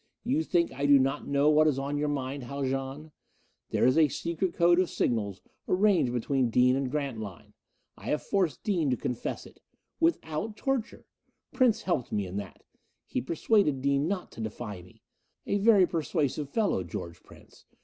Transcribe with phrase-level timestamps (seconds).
[0.23, 3.11] You think I do not know what is on your mind, Haljan?
[3.69, 7.53] There is a secret code of signals arranged between Dean and Grantline.
[7.95, 9.61] I have forced Dean to confess it.
[9.99, 11.05] Without torture!
[11.53, 12.63] Prince helped me in that.
[13.05, 15.03] He persuaded Dean not to defy me.
[15.45, 17.65] A very persuasive fellow, George Prince.